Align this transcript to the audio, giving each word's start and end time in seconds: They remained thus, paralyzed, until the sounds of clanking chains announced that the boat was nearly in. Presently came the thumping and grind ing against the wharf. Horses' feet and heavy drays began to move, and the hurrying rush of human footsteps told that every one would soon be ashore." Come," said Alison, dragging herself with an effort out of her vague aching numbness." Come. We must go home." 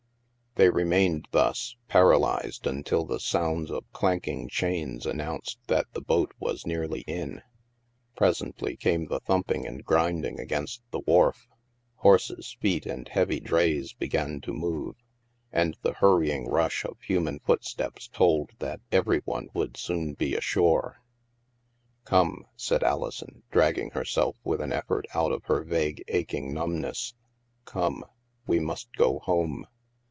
They 0.55 0.69
remained 0.69 1.29
thus, 1.31 1.77
paralyzed, 1.87 2.67
until 2.67 3.05
the 3.05 3.21
sounds 3.21 3.71
of 3.71 3.89
clanking 3.93 4.49
chains 4.49 5.05
announced 5.05 5.57
that 5.67 5.85
the 5.93 6.01
boat 6.01 6.33
was 6.41 6.65
nearly 6.67 7.05
in. 7.07 7.41
Presently 8.17 8.75
came 8.75 9.05
the 9.05 9.21
thumping 9.21 9.65
and 9.65 9.85
grind 9.85 10.25
ing 10.25 10.41
against 10.41 10.81
the 10.91 10.99
wharf. 11.07 11.47
Horses' 11.95 12.57
feet 12.59 12.85
and 12.85 13.07
heavy 13.07 13.39
drays 13.39 13.93
began 13.93 14.41
to 14.41 14.51
move, 14.51 14.97
and 15.53 15.77
the 15.83 15.93
hurrying 15.93 16.49
rush 16.49 16.83
of 16.83 16.99
human 16.99 17.39
footsteps 17.39 18.09
told 18.09 18.51
that 18.59 18.81
every 18.91 19.19
one 19.23 19.47
would 19.53 19.77
soon 19.77 20.15
be 20.15 20.35
ashore." 20.35 20.97
Come," 22.03 22.45
said 22.57 22.83
Alison, 22.83 23.43
dragging 23.51 23.91
herself 23.91 24.35
with 24.43 24.59
an 24.59 24.73
effort 24.73 25.05
out 25.15 25.31
of 25.31 25.45
her 25.45 25.63
vague 25.63 26.03
aching 26.09 26.53
numbness." 26.53 27.13
Come. 27.63 28.03
We 28.45 28.59
must 28.59 28.93
go 28.97 29.19
home." 29.19 29.65